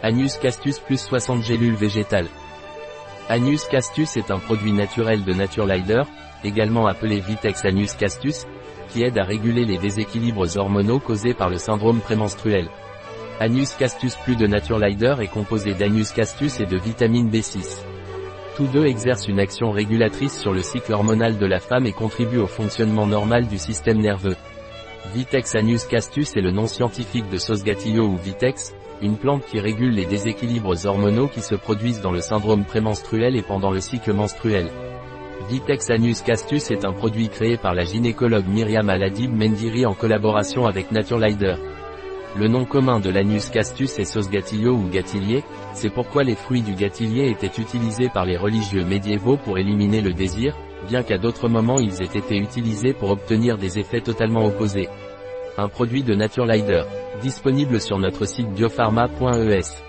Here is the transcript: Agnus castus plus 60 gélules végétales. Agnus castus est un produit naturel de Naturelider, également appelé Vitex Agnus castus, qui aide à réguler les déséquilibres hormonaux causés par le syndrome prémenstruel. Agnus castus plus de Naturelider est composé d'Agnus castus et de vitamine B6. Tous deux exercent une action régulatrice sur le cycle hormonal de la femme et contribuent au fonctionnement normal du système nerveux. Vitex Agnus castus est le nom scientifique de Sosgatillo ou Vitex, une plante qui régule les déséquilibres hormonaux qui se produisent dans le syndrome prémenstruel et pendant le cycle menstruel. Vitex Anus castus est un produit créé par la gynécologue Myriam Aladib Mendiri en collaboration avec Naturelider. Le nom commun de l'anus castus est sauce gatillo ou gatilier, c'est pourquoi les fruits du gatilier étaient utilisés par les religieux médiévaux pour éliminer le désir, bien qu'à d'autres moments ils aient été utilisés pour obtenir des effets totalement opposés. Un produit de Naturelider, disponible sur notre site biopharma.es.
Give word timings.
Agnus 0.00 0.36
castus 0.36 0.78
plus 0.78 1.00
60 1.00 1.42
gélules 1.42 1.74
végétales. 1.74 2.28
Agnus 3.28 3.64
castus 3.64 4.16
est 4.16 4.30
un 4.30 4.38
produit 4.38 4.70
naturel 4.70 5.24
de 5.24 5.32
Naturelider, 5.32 6.02
également 6.44 6.86
appelé 6.86 7.18
Vitex 7.18 7.64
Agnus 7.64 7.94
castus, 7.94 8.46
qui 8.90 9.02
aide 9.02 9.18
à 9.18 9.24
réguler 9.24 9.64
les 9.64 9.76
déséquilibres 9.76 10.56
hormonaux 10.56 11.00
causés 11.00 11.34
par 11.34 11.50
le 11.50 11.58
syndrome 11.58 11.98
prémenstruel. 11.98 12.68
Agnus 13.40 13.72
castus 13.72 14.14
plus 14.14 14.36
de 14.36 14.46
Naturelider 14.46 15.16
est 15.20 15.32
composé 15.32 15.74
d'Agnus 15.74 16.12
castus 16.12 16.60
et 16.60 16.66
de 16.66 16.78
vitamine 16.78 17.28
B6. 17.28 17.82
Tous 18.56 18.68
deux 18.68 18.86
exercent 18.86 19.26
une 19.26 19.40
action 19.40 19.72
régulatrice 19.72 20.38
sur 20.38 20.52
le 20.52 20.62
cycle 20.62 20.92
hormonal 20.92 21.38
de 21.38 21.46
la 21.46 21.58
femme 21.58 21.86
et 21.86 21.92
contribuent 21.92 22.38
au 22.38 22.46
fonctionnement 22.46 23.06
normal 23.06 23.48
du 23.48 23.58
système 23.58 23.98
nerveux. 23.98 24.36
Vitex 25.12 25.56
Agnus 25.56 25.86
castus 25.86 26.36
est 26.36 26.40
le 26.40 26.52
nom 26.52 26.68
scientifique 26.68 27.28
de 27.30 27.36
Sosgatillo 27.36 28.04
ou 28.04 28.16
Vitex, 28.16 28.74
une 29.02 29.16
plante 29.16 29.44
qui 29.46 29.60
régule 29.60 29.94
les 29.94 30.06
déséquilibres 30.06 30.86
hormonaux 30.86 31.28
qui 31.28 31.40
se 31.40 31.54
produisent 31.54 32.00
dans 32.00 32.12
le 32.12 32.20
syndrome 32.20 32.64
prémenstruel 32.64 33.36
et 33.36 33.42
pendant 33.42 33.70
le 33.70 33.80
cycle 33.80 34.12
menstruel. 34.12 34.68
Vitex 35.48 35.90
Anus 35.90 36.22
castus 36.22 36.70
est 36.70 36.84
un 36.84 36.92
produit 36.92 37.28
créé 37.28 37.56
par 37.56 37.74
la 37.74 37.84
gynécologue 37.84 38.48
Myriam 38.48 38.88
Aladib 38.90 39.32
Mendiri 39.32 39.86
en 39.86 39.94
collaboration 39.94 40.66
avec 40.66 40.90
Naturelider. 40.90 41.54
Le 42.36 42.48
nom 42.48 42.64
commun 42.64 43.00
de 43.00 43.08
l'anus 43.08 43.48
castus 43.48 43.98
est 43.98 44.04
sauce 44.04 44.28
gatillo 44.28 44.74
ou 44.74 44.88
gatilier, 44.88 45.42
c'est 45.72 45.88
pourquoi 45.88 46.24
les 46.24 46.34
fruits 46.34 46.62
du 46.62 46.74
gatilier 46.74 47.30
étaient 47.30 47.60
utilisés 47.60 48.10
par 48.10 48.26
les 48.26 48.36
religieux 48.36 48.84
médiévaux 48.84 49.38
pour 49.38 49.58
éliminer 49.58 50.02
le 50.02 50.12
désir, 50.12 50.54
bien 50.88 51.02
qu'à 51.02 51.18
d'autres 51.18 51.48
moments 51.48 51.78
ils 51.78 52.02
aient 52.02 52.18
été 52.18 52.36
utilisés 52.36 52.92
pour 52.92 53.10
obtenir 53.10 53.56
des 53.56 53.78
effets 53.78 54.02
totalement 54.02 54.44
opposés. 54.44 54.88
Un 55.58 55.68
produit 55.68 56.04
de 56.04 56.14
Naturelider, 56.14 56.84
disponible 57.20 57.80
sur 57.80 57.98
notre 57.98 58.26
site 58.26 58.48
biopharma.es. 58.54 59.87